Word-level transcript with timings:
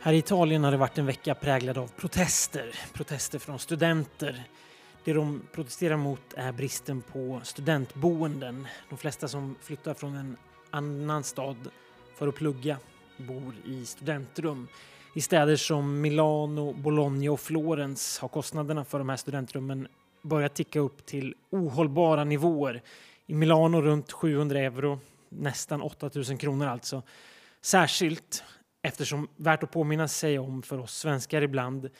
Här 0.00 0.12
i 0.12 0.18
Italien 0.18 0.64
har 0.64 0.70
det 0.70 0.76
varit 0.76 0.98
en 0.98 1.06
vecka 1.06 1.34
präglad 1.34 1.78
av 1.78 1.88
protester. 1.96 2.74
Protester 2.92 3.38
från 3.38 3.58
studenter. 3.58 4.44
Det 5.04 5.12
de 5.12 5.42
protesterar 5.52 5.96
mot 5.96 6.34
är 6.36 6.52
bristen 6.52 7.02
på 7.02 7.40
studentboenden. 7.44 8.66
De 8.88 8.98
flesta 8.98 9.28
som 9.28 9.56
flyttar 9.60 9.94
från 9.94 10.16
en 10.16 10.36
annan 10.70 11.24
stad 11.24 11.56
för 12.14 12.28
att 12.28 12.34
plugga 12.34 12.76
bor 13.16 13.54
i 13.64 13.84
studentrum. 13.84 14.68
I 15.14 15.20
städer 15.20 15.56
som 15.56 16.00
Milano, 16.00 16.72
Bologna 16.72 17.32
och 17.32 17.40
Florens 17.40 18.18
har 18.18 18.28
kostnaderna 18.28 18.84
för 18.84 18.98
de 18.98 19.08
här 19.08 19.16
studentrummen 19.16 19.88
börjat 20.22 20.54
ticka 20.54 20.80
upp 20.80 21.06
till 21.06 21.34
ohållbara 21.50 22.24
nivåer. 22.24 22.82
I 23.26 23.34
Milano 23.34 23.82
runt 23.82 24.12
700 24.12 24.58
euro, 24.58 25.00
nästan 25.28 25.82
8000 25.82 26.38
kronor 26.38 26.66
alltså. 26.66 27.02
Särskilt 27.60 28.44
eftersom, 28.82 29.28
värt 29.36 29.62
att 29.62 29.70
påminna 29.70 30.08
sig 30.08 30.38
om 30.38 30.62
för 30.62 30.78
oss 30.78 30.98
svenskar 30.98 31.42
ibland, 31.42 31.90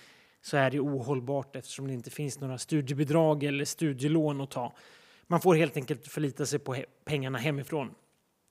så 0.42 0.56
är 0.56 0.70
det 0.70 0.80
ohållbart 0.80 1.56
eftersom 1.56 1.86
det 1.86 1.94
inte 1.94 2.10
finns 2.10 2.40
några 2.40 2.58
studiebidrag 2.58 3.44
eller 3.44 3.64
studielån 3.64 4.40
att 4.40 4.50
ta. 4.50 4.72
Man 5.26 5.40
får 5.40 5.54
helt 5.54 5.76
enkelt 5.76 6.06
förlita 6.06 6.46
sig 6.46 6.58
på 6.58 6.74
he 6.74 6.84
pengarna 7.04 7.38
hemifrån, 7.38 7.90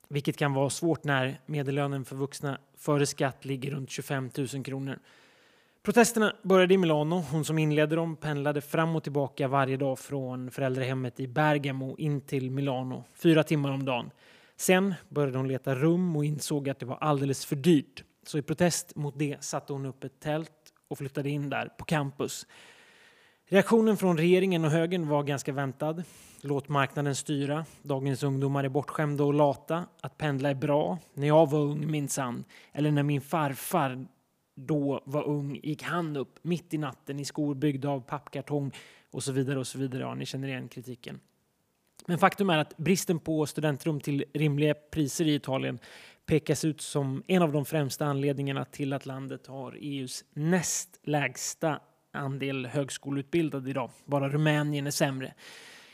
vilket 0.10 0.38
kan 0.38 0.54
vara 0.54 0.70
svårt 0.70 1.04
när 1.04 1.42
medellönen 1.46 2.06
för 2.06 2.16
vuxna 2.16 2.60
före 2.78 3.06
skatt 3.06 3.46
ligger 3.46 3.72
runt 3.72 3.90
25 3.90 4.30
000 4.38 4.64
kronor. 4.64 5.00
Protesterna 5.84 6.36
började 6.42 6.74
i 6.74 6.78
Milano. 6.78 7.16
Hon 7.32 7.46
som 7.46 7.58
inledde 7.58 7.96
dem 7.96 8.16
pendlade 8.16 8.62
fram 8.62 8.96
och 8.96 9.04
tillbaka 9.04 9.48
varje 9.48 9.78
dag 9.78 10.00
från 10.00 10.52
föräldrahemmet 10.52 11.20
i 11.20 11.28
Bergamo 11.28 11.96
in 11.98 12.22
till 12.22 12.52
Milano, 12.52 13.04
fyra 13.14 13.44
timmar 13.44 13.72
om 13.72 13.86
dagen. 13.86 14.12
Sen 14.56 14.94
började 15.10 15.38
hon 15.38 15.48
leta 15.48 15.76
rum 15.76 16.16
och 16.16 16.26
insåg 16.26 16.70
att 16.70 16.80
det 16.80 16.86
var 16.86 16.98
alldeles 17.02 17.46
för 17.46 17.56
dyrt. 17.56 18.04
Så 18.28 18.38
i 18.38 18.42
protest 18.42 18.96
mot 18.96 19.20
det 19.20 19.44
satte 19.44 19.74
hon 19.74 19.86
upp 19.86 20.04
ett 20.04 20.20
tält 20.20 20.52
och 20.88 20.98
flyttade 20.98 21.30
in 21.30 21.50
där 21.50 21.70
på 21.78 21.86
campus. 21.86 22.48
Reaktionen 23.46 23.98
från 23.98 24.18
regeringen 24.18 24.66
och 24.66 24.72
högern 24.72 25.08
var 25.08 25.24
ganska 25.24 25.52
väntad. 25.52 26.04
Låt 26.42 26.70
marknaden 26.70 27.16
styra. 27.16 27.66
Dagens 27.82 28.24
ungdomar 28.24 28.64
är 28.64 28.70
bortskämda 28.70 29.24
och 29.24 29.34
lata. 29.34 29.86
Att 30.02 30.18
pendla 30.18 30.50
är 30.50 30.56
bra. 30.56 30.98
När 31.14 31.28
jag 31.28 31.50
var 31.50 31.60
ung 31.60 31.92
minsann, 31.92 32.44
eller 32.72 32.92
när 32.92 33.04
min 33.04 33.22
farfar 33.22 34.08
då 34.56 35.02
var 35.06 35.24
ung 35.24 35.60
gick 35.64 35.84
han 35.84 36.18
upp 36.18 36.40
mitt 36.42 36.74
i 36.74 36.78
natten 36.78 37.20
i 37.20 37.26
skor 37.26 37.56
byggda 37.56 37.90
av 37.90 38.00
pappkartong 38.00 38.72
och 39.12 39.24
så 39.24 39.32
vidare 39.32 39.60
och 39.60 39.68
så 39.68 39.78
vidare. 39.78 40.02
Ja, 40.02 40.16
ni 40.16 40.26
känner 40.26 40.48
igen 40.48 40.68
kritiken. 40.68 41.20
Men 42.06 42.18
faktum 42.18 42.50
är 42.50 42.58
att 42.58 42.78
bristen 42.78 43.20
på 43.20 43.46
studentrum 43.46 44.00
till 44.00 44.26
rimliga 44.34 44.74
priser 44.74 45.28
i 45.28 45.36
Italien 45.36 45.80
pekas 46.28 46.66
ut 46.66 46.82
som 46.82 47.24
en 47.28 47.42
av 47.42 47.52
de 47.52 47.66
främsta 47.66 48.06
anledningarna 48.06 48.66
till 48.66 48.94
att 48.94 49.06
landet 49.06 49.48
har 49.48 49.78
EUs 49.82 50.26
näst 50.34 51.00
lägsta 51.04 51.80
andel 52.14 52.66
högskoleutbildade 52.66 53.70
idag. 53.70 53.92
Bara 54.06 54.30
Rumänien 54.30 54.88
är 54.88 54.92
sämre. 54.92 55.34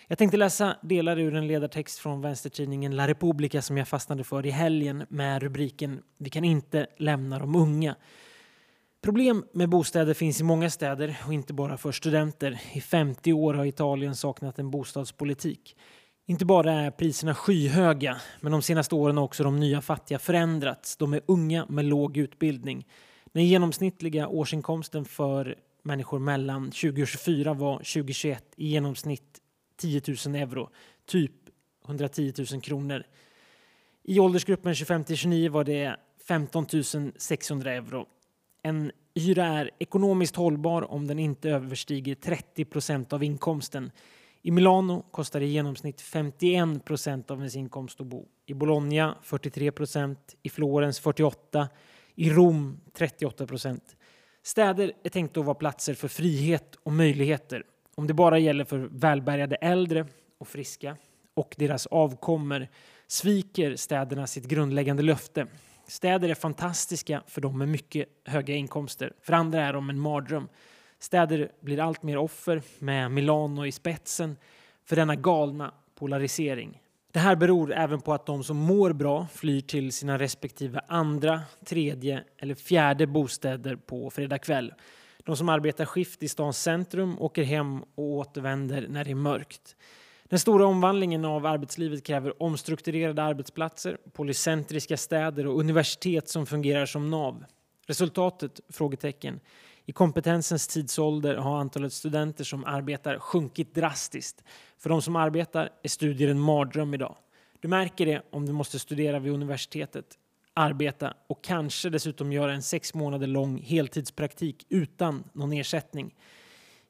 Jag 0.08 0.18
tänkte 0.18 0.38
läsa 0.38 0.78
delar 0.82 1.20
ur 1.20 1.36
en 1.36 1.48
ledartext 1.48 2.00
från 2.00 2.22
vänstertidningen 2.22 2.96
La 2.96 3.08
Repubblica 3.08 3.62
som 3.62 3.78
jag 3.78 3.88
fastnade 3.88 4.24
för 4.24 4.46
i 4.46 4.50
helgen 4.50 5.06
med 5.10 5.42
rubriken 5.42 6.04
Vi 6.18 6.30
kan 6.30 6.44
inte 6.44 6.88
lämna 6.98 7.40
de 7.40 7.56
unga. 7.56 7.96
Problem 9.02 9.46
med 9.54 9.70
bostäder 9.70 10.14
finns 10.14 10.42
i 10.42 10.44
många 10.44 10.70
städer 10.70 11.18
och 11.26 11.34
inte 11.34 11.54
bara 11.54 11.78
för 11.78 11.92
studenter. 11.92 12.62
I 12.74 12.82
50 12.82 13.34
år 13.34 13.54
har 13.54 13.66
Italien 13.66 14.16
saknat 14.16 14.60
en 14.60 14.72
bostadspolitik. 14.72 15.76
Inte 16.26 16.46
bara 16.46 16.74
är 16.74 16.92
priserna 16.92 17.36
skyhöga, 17.36 18.22
men 18.42 18.52
de 18.52 18.62
senaste 18.62 18.96
åren 18.96 19.18
har 19.18 19.24
också 19.24 19.44
de 19.44 19.60
nya 19.60 19.82
fattiga 19.82 20.20
förändrats. 20.20 20.98
De 20.98 21.14
är 21.14 21.22
unga 21.26 21.66
med 21.70 21.86
låg 21.86 22.18
utbildning. 22.18 22.88
Den 23.34 23.46
genomsnittliga 23.46 24.28
årsinkomsten 24.28 25.06
för 25.06 25.56
människor 25.82 26.20
mellan 26.20 26.72
20 26.72 27.02
och 27.02 27.08
24 27.08 27.54
var 27.54 27.78
2021 27.78 28.46
i 28.56 28.68
genomsnitt 28.68 29.42
10 29.78 30.02
000 30.26 30.36
euro, 30.36 30.70
typ 31.06 31.32
110 31.86 32.34
000 32.52 32.62
kronor. 32.62 33.04
I 34.04 34.20
åldersgruppen 34.20 34.76
25 34.76 35.04
till 35.04 35.18
29 35.18 35.52
var 35.52 35.64
det 35.64 35.96
15 36.28 36.66
600 37.16 37.74
euro. 37.74 38.06
En 38.62 38.92
hyra 39.16 39.46
är 39.46 39.72
ekonomiskt 39.80 40.36
hållbar 40.36 40.92
om 40.92 41.08
den 41.08 41.20
inte 41.20 41.50
överstiger 41.50 42.16
30 42.16 42.66
procent 42.66 43.14
av 43.14 43.24
inkomsten. 43.24 43.92
I 44.46 44.52
Milano 44.52 45.02
kostar 45.12 45.40
det 45.40 45.46
i 45.46 45.50
genomsnitt 45.50 46.02
51 46.02 46.86
procent 46.86 47.32
av 47.32 47.38
ens 47.38 47.56
inkomst 47.56 48.02
att 48.02 48.08
bo. 48.08 48.28
I 48.46 48.54
Bologna 48.54 49.18
43 49.22 49.72
procent, 49.72 50.36
i 50.42 50.50
Florens 50.50 51.00
48, 51.00 51.70
i 52.16 52.30
Rom 52.30 52.80
38 52.94 53.48
procent. 53.48 53.96
Städer 54.42 54.92
är 55.04 55.10
tänkta 55.10 55.40
att 55.40 55.46
vara 55.46 55.56
platser 55.56 55.94
för 55.94 56.08
frihet 56.08 56.76
och 56.84 56.92
möjligheter. 56.92 57.64
Om 57.96 58.08
det 58.08 58.14
bara 58.14 58.40
gäller 58.40 58.66
för 58.66 58.78
välbärgade 58.78 59.56
äldre 59.56 60.06
och 60.38 60.48
friska 60.48 60.98
och 61.34 61.56
deras 61.58 61.88
avkommor 61.88 62.68
sviker 63.08 63.76
städerna 63.76 64.28
sitt 64.28 64.46
grundläggande 64.46 65.04
löfte. 65.04 65.48
Städer 65.88 66.30
är 66.30 66.36
fantastiska 66.36 67.24
för 67.28 67.42
de 67.42 67.58
med 67.58 67.68
mycket 67.68 68.08
höga 68.26 68.56
inkomster. 68.56 69.14
För 69.22 69.34
andra 69.34 69.62
är 69.62 69.74
de 69.74 69.90
en 69.90 70.00
mardröm. 70.00 70.48
Städer 71.04 71.52
blir 71.60 71.80
allt 71.80 72.04
mer 72.04 72.18
offer 72.18 72.62
med 72.80 73.12
Milano 73.12 73.66
i 73.66 73.72
spetsen 73.72 74.38
för 74.86 74.96
denna 74.96 75.16
galna 75.16 75.74
polarisering. 75.96 76.82
Det 77.12 77.20
här 77.20 77.36
beror 77.36 77.74
även 77.74 78.02
på 78.02 78.14
att 78.14 78.26
de 78.26 78.44
som 78.44 78.58
mår 78.58 78.94
bra 78.94 79.28
flyr 79.34 79.62
till 79.62 79.92
sina 79.92 80.20
respektive 80.20 80.82
andra, 80.88 81.42
tredje 81.66 82.24
eller 82.38 82.56
fjärde 82.56 83.08
bostäder 83.08 83.76
på 83.76 84.10
fredag 84.10 84.38
kväll. 84.38 84.74
De 85.24 85.38
som 85.38 85.50
arbetar 85.50 85.86
skift 85.86 86.24
i 86.24 86.28
stans 86.28 86.62
centrum 86.62 87.20
åker 87.20 87.44
hem 87.44 87.84
och 87.84 88.04
återvänder 88.04 88.88
när 88.90 89.04
det 89.04 89.12
är 89.12 89.16
mörkt. 89.16 89.76
Den 90.24 90.40
stora 90.40 90.66
omvandlingen 90.66 91.26
av 91.26 91.46
arbetslivet 91.46 92.04
kräver 92.04 92.44
omstrukturerade 92.44 93.24
arbetsplatser, 93.24 93.98
polycentriska 94.14 94.98
städer 94.98 95.48
och 95.48 95.60
universitet 95.60 96.30
som 96.30 96.46
fungerar 96.46 96.86
som 96.86 97.10
nav. 97.10 97.46
Resultatet? 97.88 98.60
Frågetecken. 98.70 99.40
I 99.86 99.92
kompetensens 99.92 100.68
tidsålder 100.68 101.36
har 101.36 101.58
antalet 101.58 101.94
studenter 101.94 102.44
som 102.44 102.66
arbetar 102.66 103.20
sjunkit 103.20 103.76
drastiskt. 103.76 104.44
För 104.78 104.90
de 104.90 105.02
som 105.02 105.16
arbetar 105.16 105.70
är 105.84 105.90
studier 105.90 106.30
en 106.30 106.40
mardröm 106.40 106.94
idag. 106.94 107.16
Du 107.60 107.68
märker 107.68 108.06
det 108.06 108.22
om 108.32 108.46
du 108.46 108.52
måste 108.52 108.80
studera 108.80 109.20
vid 109.20 109.34
universitetet, 109.34 110.06
arbeta 110.54 111.14
och 111.28 111.44
kanske 111.44 111.90
dessutom 111.90 112.32
göra 112.32 112.54
en 112.54 112.62
sex 112.62 112.94
månader 112.94 113.28
lång 113.28 113.58
heltidspraktik 113.58 114.66
utan 114.70 115.24
någon 115.34 115.54
ersättning. 115.54 116.16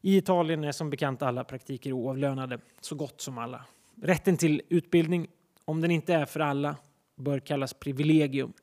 I 0.02 0.18
Italien 0.18 0.64
är 0.64 0.72
som 0.72 0.90
bekant 0.90 1.22
alla 1.22 1.44
praktiker 1.44 1.92
oavlönade, 1.92 2.60
så 2.82 2.96
gott 2.96 3.22
som 3.22 3.38
alla. 3.38 3.66
Rätten 4.02 4.38
till 4.38 4.62
utbildning, 4.70 5.28
om 5.66 5.82
den 5.82 5.92
inte 5.92 6.14
är 6.14 6.26
för 6.26 6.40
alla, 6.40 6.76
bör 7.16 7.40
kallas 7.40 7.74
privilegium. 7.74 8.54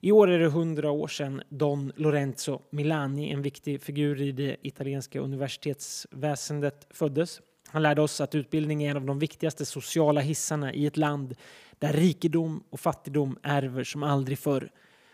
I 0.00 0.12
år 0.12 0.30
är 0.30 0.38
det 0.38 0.44
100 0.44 0.90
år 0.90 1.08
sedan 1.08 1.42
Don 1.48 1.92
Lorenzo 1.96 2.62
Milani, 2.70 3.32
en 3.32 3.42
viktig 3.42 3.82
figur 3.82 4.22
i 4.22 4.32
det 4.32 4.56
italienska 4.62 5.20
universitetsväsendet, 5.20 6.86
föddes. 6.90 7.40
Han 7.68 7.82
lärde 7.82 8.02
oss 8.02 8.20
att 8.20 8.34
utbildning 8.34 8.82
är 8.82 8.90
en 8.90 8.96
av 8.96 9.04
de 9.04 9.18
viktigaste 9.18 9.64
sociala 9.64 10.20
hissarna 10.20 10.72
i 10.72 10.86
ett 10.86 10.96
land 10.96 11.34
där 11.78 11.92
rikedom 11.92 12.62
och 12.70 12.80
fattigdom 12.80 13.38
ärver 13.42 13.84
som 13.84 14.02
aldrig 14.02 14.38
förr. 14.38 14.70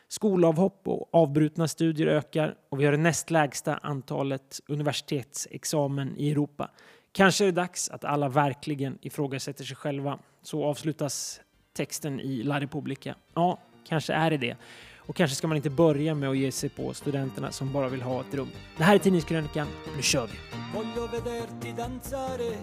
Skolavhopp 0.08 0.88
och 0.88 1.08
avbrutna 1.14 1.68
studier 1.68 2.06
ökar 2.06 2.54
och 2.68 2.80
vi 2.80 2.84
har 2.84 2.92
det 2.92 2.98
näst 2.98 3.30
lägsta 3.30 3.76
antalet 3.76 4.60
universitetsexamen 4.66 6.16
i 6.16 6.30
Europa. 6.30 6.70
Kanske 7.12 7.44
är 7.44 7.46
det 7.46 7.52
dags 7.52 7.90
att 7.90 8.04
alla 8.04 8.28
verkligen 8.28 8.98
ifrågasätter 9.02 9.64
sig 9.64 9.76
själva. 9.76 10.18
Så 10.42 10.64
avslutas 10.64 11.40
texten 11.72 12.20
i 12.20 12.42
La 12.42 12.60
Repubblica. 12.60 13.14
Ja, 13.34 13.58
Kanske 13.84 14.12
är 14.12 14.30
det 14.30 14.36
det. 14.36 14.56
Och 14.98 15.16
kanske 15.16 15.36
ska 15.36 15.46
man 15.46 15.56
inte 15.56 15.70
börja 15.70 16.14
med 16.14 16.28
att 16.28 16.36
ge 16.36 16.52
sig 16.52 16.68
på 16.68 16.94
studenterna 16.94 17.52
som 17.52 17.72
bara 17.72 17.88
vill 17.88 18.02
ha 18.02 18.20
ett 18.20 18.34
rum. 18.34 18.48
Det 18.76 18.84
här 18.84 18.94
är 18.94 18.98
Tidningskrönikan. 18.98 19.66
Nu 19.96 20.02
kör 20.02 20.26
vi! 20.26 20.32
Voglio 20.74 21.06
vederti 21.06 21.72
danzare 21.76 22.56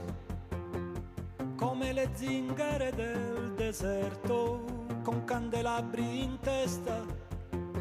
come 1.60 1.94
le 1.94 2.07
zingare 2.16 2.92
del 2.92 3.54
deserto 3.57 4.60
con 5.04 5.25
candelabri 5.25 6.24
in 6.24 6.38
testa 6.42 7.06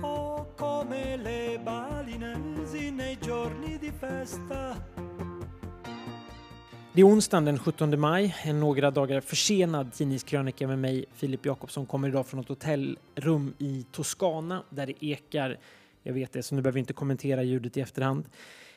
o 0.02 0.52
come 0.56 1.16
le 1.16 1.60
balinesi 1.62 2.90
nei 2.90 3.16
giorni 3.20 3.78
di 3.78 3.92
festa 3.92 4.76
det 6.98 7.02
är 7.02 7.06
onsdagen 7.06 7.44
den 7.44 7.58
17 7.58 8.00
maj, 8.00 8.36
en 8.42 8.60
några 8.60 8.90
dagar 8.90 9.20
försenad 9.20 9.92
tidningskrönika 9.92 10.66
med 10.68 10.78
mig, 10.78 11.04
Filip 11.14 11.46
Jakobsson, 11.46 11.86
kommer 11.86 12.08
idag 12.08 12.26
från 12.26 12.40
ett 12.40 12.48
hotellrum 12.48 13.54
i 13.58 13.86
Toscana 13.92 14.62
där 14.70 14.86
det 14.86 15.04
ekar. 15.04 15.58
Jag 16.02 16.12
vet 16.12 16.32
det, 16.32 16.42
så 16.42 16.54
nu 16.54 16.62
behöver 16.62 16.74
vi 16.74 16.80
inte 16.80 16.92
kommentera 16.92 17.42
ljudet 17.42 17.76
i 17.76 17.80
efterhand. 17.80 18.24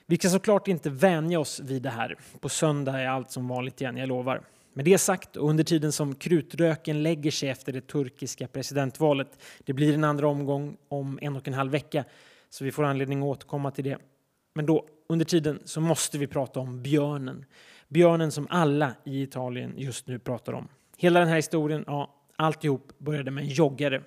Vi 0.06 0.18
ska 0.18 0.30
såklart 0.30 0.68
inte 0.68 0.90
vänja 0.90 1.40
oss 1.40 1.60
vid 1.60 1.82
det 1.82 1.90
här. 1.90 2.18
På 2.40 2.50
söndag 2.50 3.00
är 3.00 3.08
allt 3.08 3.32
som 3.32 3.48
vanligt 3.48 3.82
igen, 3.82 3.98
jag 3.98 4.10
lovar. 4.10 4.42
Med 4.74 4.86
det 4.86 4.98
sagt, 4.98 5.36
och 5.36 5.50
under 5.50 5.64
tiden 5.64 5.92
som 5.92 6.16
krutröken 6.16 7.04
lägger 7.04 7.32
sig 7.32 7.50
efter 7.50 7.74
det 7.74 7.88
turkiska 7.88 8.48
presidentvalet, 8.48 9.44
det 9.66 9.74
blir 9.74 9.94
en 9.94 10.04
andra 10.04 10.28
omgång 10.28 10.78
om 10.88 11.20
en 11.22 11.36
och 11.36 11.48
en 11.48 11.54
halv 11.54 11.72
vecka, 11.72 12.04
så 12.50 12.64
vi 12.64 12.72
får 12.72 12.84
anledning 12.84 13.20
att 13.20 13.26
återkomma 13.26 13.72
till 13.72 13.84
det. 13.84 13.98
Men 14.54 14.66
då, 14.66 14.86
under 15.10 15.26
tiden, 15.26 15.60
så 15.66 15.82
måste 15.82 16.18
vi 16.18 16.28
prata 16.28 16.60
om 16.60 16.82
björnen. 16.82 17.46
Björnen 17.92 18.32
som 18.32 18.48
alla 18.50 18.94
i 19.04 19.22
Italien 19.22 19.74
just 19.78 20.08
nu 20.08 20.20
pratar 20.20 20.54
om. 20.54 20.68
Hela 20.98 21.20
den 21.20 21.30
här 21.30 21.36
historien, 21.36 21.84
ja, 21.88 22.16
alltihop 22.36 22.98
började 22.98 23.32
med 23.32 23.44
en 23.44 23.50
joggare. 23.50 24.04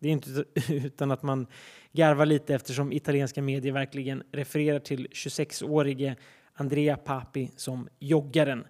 Det 0.00 0.08
är 0.08 0.12
inte 0.12 0.44
utan 0.72 1.10
att 1.10 1.22
man 1.22 1.46
garvar 1.92 2.26
lite 2.26 2.54
eftersom 2.54 2.92
italienska 2.92 3.42
medier 3.42 3.72
verkligen 3.72 4.22
refererar 4.32 4.78
till 4.78 5.06
26-årige 5.06 6.16
Andrea 6.54 6.96
Papi 6.96 7.50
som 7.56 7.88
joggaren. 7.98 8.66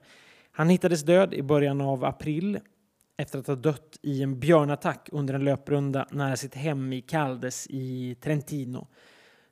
Han 0.52 0.68
hittades 0.68 1.02
död 1.02 1.34
i 1.34 1.42
början 1.42 1.80
av 1.80 2.04
april 2.04 2.60
efter 3.16 3.38
att 3.38 3.46
ha 3.46 3.54
dött 3.54 3.98
i 4.02 4.22
en 4.22 4.40
björnattack 4.40 5.08
under 5.12 5.34
en 5.34 5.44
löprunda 5.44 6.06
nära 6.10 6.36
sitt 6.36 6.54
hem 6.54 6.92
i 6.92 7.00
Caldes 7.00 7.66
i 7.70 8.16
Trentino. 8.20 8.86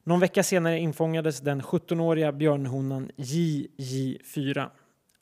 Någon 0.05 0.21
vecka 0.21 0.43
senare 0.43 0.79
infångades 0.79 1.41
den 1.41 1.63
17-åriga 1.63 2.33
björnhonan 2.33 3.11
JJ4. 3.17 4.71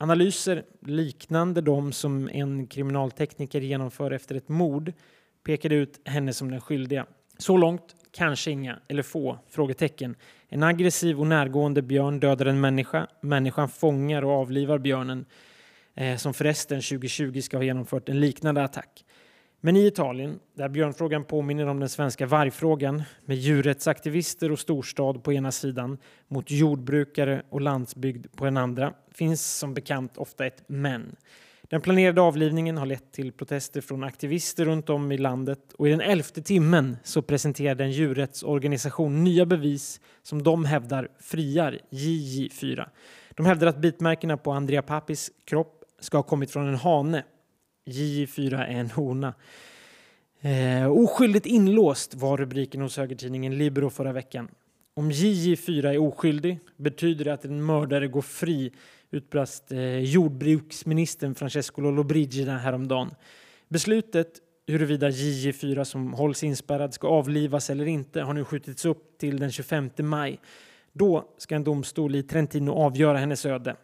Analyser 0.01 0.63
liknande 0.79 1.61
de 1.61 1.91
som 1.91 2.29
en 2.29 2.67
kriminaltekniker 2.67 3.61
genomför 3.61 4.11
efter 4.11 4.35
ett 4.35 4.49
mord 4.49 4.93
pekade 5.43 5.75
ut 5.75 6.01
henne 6.05 6.33
som 6.33 6.51
den 6.51 6.61
skyldiga. 6.61 7.05
Så 7.37 7.57
långt 7.57 7.95
kanske 8.11 8.51
inga 8.51 8.79
eller 8.87 9.03
få 9.03 9.39
frågetecken. 9.49 10.15
En 10.47 10.63
aggressiv 10.63 11.19
och 11.19 11.27
närgående 11.27 11.81
björn 11.81 12.19
dödar 12.19 12.45
en 12.45 12.61
människa. 12.61 13.07
Människan 13.21 13.69
fångar 13.69 14.21
och 14.21 14.31
avlivar 14.31 14.77
björnen 14.77 15.25
eh, 15.95 16.17
som 16.17 16.33
förresten 16.33 16.81
2020 16.81 17.41
ska 17.41 17.57
ha 17.57 17.63
genomfört 17.63 18.09
en 18.09 18.19
liknande 18.19 18.63
attack. 18.63 19.05
Men 19.63 19.75
i 19.75 19.87
Italien, 19.87 20.39
där 20.53 20.69
björnfrågan 20.69 21.23
påminner 21.23 21.67
om 21.67 21.79
den 21.79 21.89
svenska 21.89 22.25
vargfrågan 22.25 23.03
med 23.25 23.37
djurrättsaktivister 23.37 24.51
och 24.51 24.59
storstad 24.59 25.23
på 25.23 25.33
ena 25.33 25.51
sidan 25.51 25.97
mot 26.27 26.51
jordbrukare 26.51 27.41
och 27.49 27.61
landsbygd 27.61 28.27
på 28.35 28.45
den 28.45 28.57
andra, 28.57 28.93
finns 29.11 29.57
som 29.57 29.73
bekant 29.73 30.17
ofta 30.17 30.45
ett 30.45 30.63
men. 30.67 31.15
Den 31.61 31.81
planerade 31.81 32.21
avlivningen 32.21 32.77
har 32.77 32.85
lett 32.85 33.11
till 33.11 33.31
protester 33.31 33.81
från 33.81 34.03
aktivister 34.03 34.65
runt 34.65 34.89
om 34.89 35.11
i 35.11 35.17
landet 35.17 35.73
och 35.73 35.87
i 35.87 35.91
den 35.91 36.01
elfte 36.01 36.41
timmen 36.41 36.97
så 37.03 37.21
presenterade 37.21 37.83
en 37.83 37.91
djurrättsorganisation 37.91 39.23
nya 39.23 39.45
bevis 39.45 40.01
som 40.21 40.43
de 40.43 40.65
hävdar 40.65 41.07
friar 41.19 41.79
JJ4. 41.89 42.87
De 43.29 43.45
hävdar 43.45 43.67
att 43.67 43.77
bitmärkena 43.77 44.37
på 44.37 44.51
Andrea 44.51 44.81
Papis 44.81 45.31
kropp 45.45 45.83
ska 45.99 46.17
ha 46.17 46.23
kommit 46.23 46.51
från 46.51 46.67
en 46.67 46.75
hane. 46.75 47.23
JJ4 47.85 48.53
är 48.53 48.79
en 48.79 48.91
hona. 48.91 49.33
Eh, 50.41 50.91
oskyldigt 50.91 51.45
inlåst 51.45 52.15
var 52.15 52.37
rubriken 52.37 52.81
hos 52.81 52.97
högertidningen 52.97 53.57
Libero 53.57 53.89
förra 53.89 54.13
veckan. 54.13 54.47
Om 54.93 55.11
JJ4 55.11 55.87
är 55.87 55.97
oskyldig 55.97 56.59
betyder 56.77 57.25
det 57.25 57.33
att 57.33 57.45
en 57.45 57.65
mördare 57.65 58.07
går 58.07 58.21
fri 58.21 58.71
utbrast 59.11 59.71
eh, 59.71 59.99
jordbruksministern 59.99 61.35
Francesco 61.35 61.81
Lollobrigida 61.81 62.57
häromdagen. 62.57 63.11
Beslutet 63.67 64.27
huruvida 64.67 65.09
JJ4 65.09 65.83
som 65.83 66.13
hålls 66.13 66.43
inspärrad 66.43 66.93
ska 66.93 67.07
avlivas 67.07 67.69
eller 67.69 67.85
inte 67.85 68.21
har 68.21 68.33
nu 68.33 68.45
skjutits 68.45 68.85
upp 68.85 69.17
till 69.17 69.39
den 69.39 69.51
25 69.51 69.89
maj. 69.97 70.39
Då 70.93 71.25
ska 71.37 71.55
en 71.55 71.63
domstol 71.63 72.15
i 72.15 72.23
Trentino 72.23 72.71
avgöra 72.71 73.17
hennes 73.17 73.45
öde. 73.45 73.75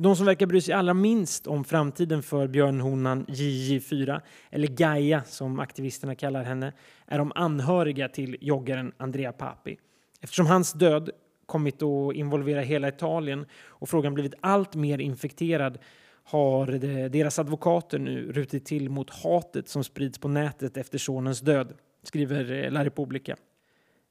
De 0.00 0.16
som 0.16 0.26
verkar 0.26 0.46
bry 0.46 0.60
sig 0.60 0.74
allra 0.74 0.94
minst 0.94 1.46
om 1.46 1.64
framtiden 1.64 2.22
för 2.22 2.46
björnhonan 2.46 3.26
JJ4, 3.26 4.20
eller 4.50 4.68
Gaia 4.68 5.24
som 5.24 5.60
aktivisterna 5.60 6.14
kallar 6.14 6.44
henne, 6.44 6.72
är 7.06 7.18
de 7.18 7.32
anhöriga 7.34 8.08
till 8.08 8.36
joggaren 8.40 8.92
Andrea 8.96 9.32
Papi. 9.32 9.78
Eftersom 10.20 10.46
hans 10.46 10.72
död 10.72 11.10
kommit 11.46 11.82
att 11.82 12.14
involvera 12.14 12.60
hela 12.60 12.88
Italien 12.88 13.46
och 13.66 13.88
frågan 13.88 14.14
blivit 14.14 14.34
allt 14.40 14.74
mer 14.74 14.98
infekterad 14.98 15.78
har 16.24 16.66
deras 17.08 17.38
advokater 17.38 17.98
nu 17.98 18.32
rutit 18.32 18.64
till 18.64 18.90
mot 18.90 19.10
hatet 19.10 19.68
som 19.68 19.84
sprids 19.84 20.18
på 20.18 20.28
nätet 20.28 20.76
efter 20.76 20.98
sonens 20.98 21.40
död, 21.40 21.72
skriver 22.02 22.64
eh, 22.64 22.70
La 22.70 22.84
Repubblica. 22.84 23.36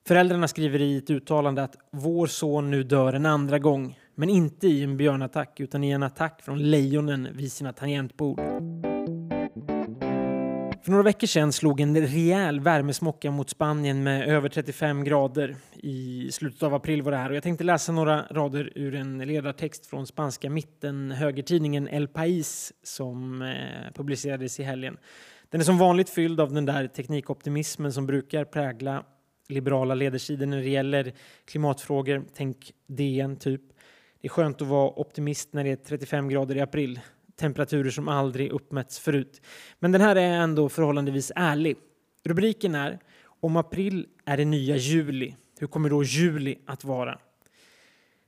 Föräldrarna 0.08 0.48
skriver 0.48 0.82
i 0.82 0.98
ett 0.98 1.10
uttalande 1.10 1.64
att 1.64 1.76
vår 1.92 2.28
son 2.28 2.72
nu 2.72 2.84
dör 2.84 3.14
en 3.14 3.26
andra 3.26 3.60
gång, 3.60 4.00
men 4.16 4.30
inte 4.30 4.68
i 4.68 4.84
en 4.84 4.98
björnattack 4.98 5.60
utan 5.60 5.84
i 5.84 5.92
en 5.92 6.04
attack 6.04 6.42
från 6.42 6.72
lejonen 6.72 7.28
vid 7.34 7.52
sina 7.52 7.74
tangentbord. 7.74 8.40
För 10.84 10.92
några 10.92 11.04
veckor 11.04 11.28
sedan 11.28 11.54
slog 11.54 11.80
en 11.80 11.98
rejäl 11.98 12.60
värmesmocka 12.60 13.32
mot 13.32 13.50
Spanien 13.50 14.04
med 14.04 14.30
över 14.30 14.50
35 14.50 15.04
grader. 15.04 15.56
I 15.74 16.32
slutet 16.32 16.64
av 16.64 16.74
april 16.74 17.02
var 17.02 17.12
det 17.12 17.18
här. 17.18 17.30
Och 17.30 17.36
jag 17.36 17.44
tänkte 17.44 17.64
läsa 17.64 17.92
några 17.92 18.26
rader 18.32 18.72
ur 18.76 18.96
en 18.96 19.18
ledartext 19.18 19.86
från 19.86 20.08
spanska 20.08 20.50
mitten 20.50 21.12
högertidningen 21.12 21.88
El 21.88 22.08
País 22.08 22.74
som 22.84 23.42
eh, 23.42 23.94
publicerades 23.94 24.60
i 24.60 24.64
helgen. 24.64 24.98
Den 25.50 25.62
är 25.62 25.66
som 25.66 25.78
vanligt 25.78 26.10
fylld 26.10 26.40
av 26.40 26.54
den 26.54 26.66
där 26.66 26.88
teknikoptimismen 26.88 27.94
som 27.94 28.06
brukar 28.06 28.46
prägla 28.46 29.04
liberala 29.50 29.96
ledarsidor 29.96 30.46
när 30.46 30.58
det 30.58 30.70
gäller 30.70 31.14
klimatfrågor. 31.46 32.26
Tänk 32.34 32.72
DN, 32.88 33.36
typ. 33.36 33.62
Det 34.22 34.28
är 34.28 34.30
skönt 34.30 34.62
att 34.62 34.68
vara 34.68 35.00
optimist 35.00 35.54
när 35.54 35.64
det 35.64 35.72
är 35.72 35.76
35 35.76 36.30
grader 36.30 36.58
i 36.58 36.62
april 36.62 37.00
temperaturer 37.36 37.90
som 37.90 38.08
aldrig 38.08 38.52
uppmätts 38.52 39.00
förut. 39.00 39.42
Men 39.80 39.92
den 39.92 40.02
här 40.02 40.16
är 40.16 40.32
ändå 40.32 40.70
förhållandevis 40.70 41.32
ärlig. 41.36 41.78
Rubriken 42.24 42.76
är 42.76 43.00
Om 43.40 43.58
april 43.58 44.08
är 44.26 44.38
det 44.38 44.46
nya 44.46 44.76
juli. 44.76 45.36
Hur 45.60 45.68
kommer 45.68 45.90
då 45.90 46.04
juli 46.04 46.58
att 46.66 46.84
vara? 46.84 47.20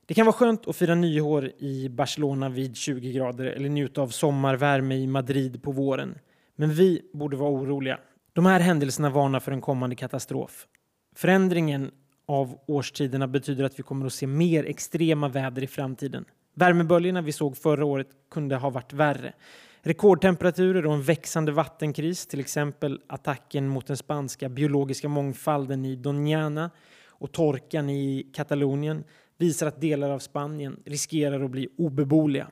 Det 0.06 0.14
kan 0.14 0.26
vara 0.26 0.36
skönt 0.36 0.68
att 0.68 0.76
fira 0.76 0.94
nyår 0.94 1.52
i 1.58 1.88
Barcelona 1.88 2.48
vid 2.48 2.76
20 2.76 3.12
grader 3.12 3.44
eller 3.44 3.68
njuta 3.68 4.02
av 4.02 4.08
sommarvärme 4.08 4.94
i 4.94 5.06
Madrid 5.06 5.62
på 5.62 5.72
våren. 5.72 6.18
Men 6.56 6.74
vi 6.74 7.02
borde 7.12 7.36
vara 7.36 7.50
oroliga. 7.50 7.98
De 8.32 8.46
här 8.46 8.60
händelserna 8.60 9.10
varnar 9.10 9.40
för 9.40 9.52
en 9.52 9.60
kommande 9.60 9.96
katastrof. 9.96 10.66
Förändringen 11.16 11.90
av 12.28 12.58
årstiderna 12.66 13.28
betyder 13.28 13.64
att 13.64 13.78
vi 13.78 13.82
kommer 13.82 14.06
att 14.06 14.12
se 14.12 14.26
mer 14.26 14.64
extrema 14.64 15.28
väder 15.28 15.62
i 15.62 15.66
framtiden. 15.66 16.24
Värmeböljorna 16.54 17.22
vi 17.22 17.32
såg 17.32 17.56
förra 17.56 17.84
året 17.84 18.08
kunde 18.30 18.56
ha 18.56 18.70
varit 18.70 18.92
värre. 18.92 19.32
Rekordtemperaturer 19.82 20.86
och 20.86 20.94
en 20.94 21.02
växande 21.02 21.52
vattenkris, 21.52 22.26
till 22.26 22.40
exempel 22.40 23.00
attacken 23.06 23.68
mot 23.68 23.86
den 23.86 23.96
spanska 23.96 24.48
biologiska 24.48 25.08
mångfalden 25.08 25.84
i 25.84 25.96
Doñana 25.96 26.70
och 27.08 27.32
torkan 27.32 27.90
i 27.90 28.30
Katalonien 28.34 29.04
visar 29.38 29.66
att 29.66 29.80
delar 29.80 30.10
av 30.10 30.18
Spanien 30.18 30.82
riskerar 30.84 31.44
att 31.44 31.50
bli 31.50 31.68
obeboeliga. 31.78 32.50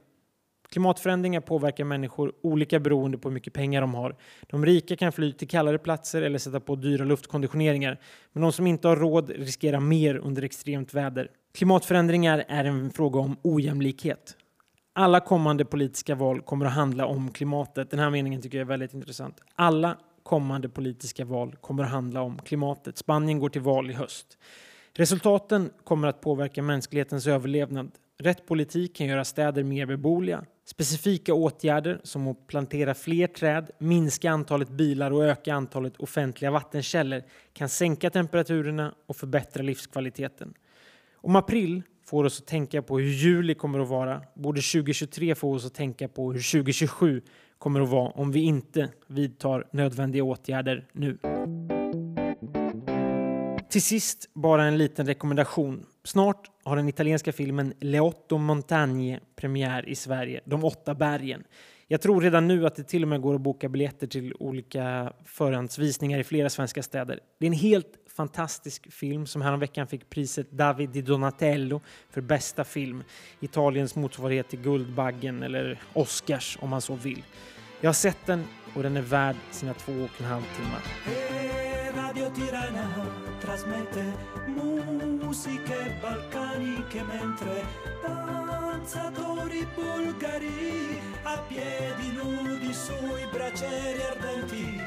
Klimatförändringar 0.68 1.40
påverkar 1.40 1.84
människor 1.84 2.32
olika 2.42 2.80
beroende 2.80 3.18
på 3.18 3.28
hur 3.28 3.34
mycket 3.34 3.52
pengar 3.52 3.80
de 3.80 3.94
har. 3.94 4.16
De 4.46 4.66
rika 4.66 4.96
kan 4.96 5.12
fly 5.12 5.32
till 5.32 5.48
kallare 5.48 5.78
platser 5.78 6.22
eller 6.22 6.38
sätta 6.38 6.60
på 6.60 6.76
dyra 6.76 7.04
luftkonditioneringar. 7.04 8.00
Men 8.32 8.42
de 8.42 8.52
som 8.52 8.66
inte 8.66 8.88
har 8.88 8.96
råd 8.96 9.30
riskerar 9.30 9.80
mer 9.80 10.16
under 10.16 10.42
extremt 10.42 10.94
väder. 10.94 11.30
Klimatförändringar 11.54 12.44
är 12.48 12.64
en 12.64 12.90
fråga 12.90 13.20
om 13.20 13.36
ojämlikhet. 13.42 14.36
Alla 14.92 15.20
kommande 15.20 15.64
politiska 15.64 16.14
val 16.14 16.40
kommer 16.40 16.66
att 16.66 16.72
handla 16.72 17.06
om 17.06 17.30
klimatet. 17.30 17.90
Den 17.90 17.98
här 17.98 18.10
meningen 18.10 18.42
tycker 18.42 18.58
jag 18.58 18.64
är 18.64 18.68
väldigt 18.68 18.94
intressant. 18.94 19.40
Alla 19.54 19.96
kommande 20.22 20.68
politiska 20.68 21.24
val 21.24 21.56
kommer 21.60 21.84
att 21.84 21.90
handla 21.90 22.22
om 22.22 22.38
klimatet. 22.38 22.98
Spanien 22.98 23.38
går 23.38 23.48
till 23.48 23.60
val 23.60 23.90
i 23.90 23.92
höst. 23.92 24.38
Resultaten 24.92 25.70
kommer 25.84 26.08
att 26.08 26.20
påverka 26.20 26.62
mänsklighetens 26.62 27.26
överlevnad. 27.26 27.90
Rätt 28.18 28.46
politik 28.46 28.96
kan 28.96 29.06
göra 29.06 29.24
städer 29.24 29.62
mer 29.62 29.86
beboeliga. 29.86 30.44
Specifika 30.64 31.34
åtgärder 31.34 32.00
som 32.02 32.28
att 32.28 32.46
plantera 32.46 32.94
fler 32.94 33.26
träd, 33.26 33.70
minska 33.78 34.30
antalet 34.30 34.68
bilar 34.68 35.10
och 35.10 35.24
öka 35.24 35.54
antalet 35.54 35.96
offentliga 35.96 36.50
vattenkällor 36.50 37.22
kan 37.52 37.68
sänka 37.68 38.10
temperaturerna 38.10 38.94
och 39.06 39.16
förbättra 39.16 39.62
livskvaliteten. 39.62 40.54
Om 41.14 41.36
april 41.36 41.82
får 42.06 42.24
oss 42.24 42.40
att 42.40 42.46
tänka 42.46 42.82
på 42.82 42.98
hur 42.98 43.10
juli 43.10 43.54
kommer 43.54 43.78
att 43.78 43.88
vara 43.88 44.22
borde 44.34 44.60
2023 44.60 45.34
få 45.34 45.54
oss 45.54 45.66
att 45.66 45.74
tänka 45.74 46.08
på 46.08 46.32
hur 46.32 46.52
2027 46.52 47.22
kommer 47.58 47.80
att 47.80 47.88
vara 47.88 48.10
om 48.10 48.32
vi 48.32 48.40
inte 48.40 48.88
vidtar 49.06 49.68
nödvändiga 49.72 50.24
åtgärder 50.24 50.88
nu. 50.92 51.18
Till 53.76 53.82
sist 53.82 54.30
bara 54.34 54.64
en 54.64 54.78
liten 54.78 55.06
rekommendation. 55.06 55.86
Snart 56.04 56.50
har 56.64 56.76
den 56.76 56.88
italienska 56.88 57.32
filmen 57.32 57.74
Le 57.80 58.00
Otto 58.00 58.38
Montagne 58.38 59.20
premiär 59.34 59.88
i 59.88 59.94
Sverige, 59.94 60.40
De 60.44 60.64
åtta 60.64 60.94
bergen. 60.94 61.44
Jag 61.86 62.00
tror 62.00 62.20
redan 62.20 62.48
nu 62.48 62.66
att 62.66 62.76
det 62.76 62.82
till 62.82 63.02
och 63.02 63.08
med 63.08 63.20
går 63.20 63.34
att 63.34 63.40
boka 63.40 63.68
biljetter 63.68 64.06
till 64.06 64.34
olika 64.38 65.12
förhandsvisningar 65.24 66.18
i 66.18 66.24
flera 66.24 66.50
svenska 66.50 66.82
städer. 66.82 67.20
Det 67.38 67.46
är 67.46 67.50
en 67.50 67.58
helt 67.58 67.94
fantastisk 68.16 68.92
film 68.92 69.26
som 69.26 69.42
häromveckan 69.42 69.86
fick 69.86 70.10
priset 70.10 70.50
David 70.50 70.90
di 70.90 71.02
Donatello 71.02 71.80
för 72.10 72.20
bästa 72.20 72.64
film. 72.64 73.02
Italiens 73.40 73.96
motsvarighet 73.96 74.48
till 74.48 74.60
Guldbaggen 74.60 75.42
eller 75.42 75.80
Oscars 75.92 76.58
om 76.60 76.70
man 76.70 76.80
så 76.80 76.94
vill. 76.94 77.24
Jag 77.80 77.88
har 77.88 77.94
sett 77.94 78.26
den 78.26 78.44
och 78.74 78.82
den 78.82 78.96
är 78.96 79.02
värd 79.02 79.36
sina 79.50 79.74
två 79.74 79.92
och 79.92 80.20
en 80.20 80.26
halv 80.26 80.44
timmar. 80.56 80.82
Radio 81.96 82.34
Tirana 82.34 83.25
trasmette 83.38 84.16
musiche 84.46 85.96
balcaniche 86.00 87.02
mentre 87.02 87.64
danzatori 88.02 89.66
bulgari 89.74 91.00
a 91.24 91.38
piedi 91.48 92.12
nudi 92.12 92.72
sui 92.72 93.26
braccieri 93.30 94.00
ardenti. 94.02 94.80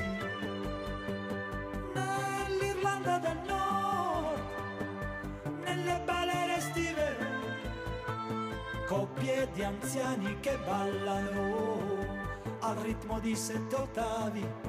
Nell'Irlanda 1.94 3.18
del 3.20 3.39
Nord, 3.48 4.39
nelle 5.65 6.01
balere 6.06 6.58
estive, 6.58 7.18
coppie 8.88 9.48
di 9.53 9.63
anziani 9.63 10.39
che 10.39 10.58
ballano 10.65 11.98
al 12.62 12.75
ritmo 12.77 13.20
di 13.20 13.36
sette 13.36 13.75
ottavi. 13.75 14.69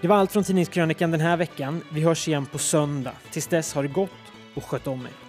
Det 0.00 0.08
var 0.08 0.16
allt 0.16 0.32
från 0.32 0.44
Tidningskrönikan 0.44 1.10
den 1.10 1.20
här 1.20 1.36
veckan. 1.36 1.82
Vi 1.92 2.00
hörs 2.00 2.28
igen 2.28 2.46
på 2.46 2.58
söndag. 2.58 3.12
Tills 3.30 3.46
dess 3.46 3.74
har 3.74 3.82
det 3.82 3.88
gott 3.88 4.10
och 4.54 4.64
sköt 4.64 4.86
om 4.86 5.00
er. 5.00 5.27